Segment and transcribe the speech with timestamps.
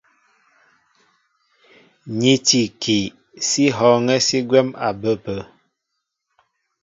[2.17, 3.13] Ní tí ikii,
[3.47, 5.39] sí hɔ̄ɔ̄ŋɛ́ ni gwɛ̌m a bə ápə̄.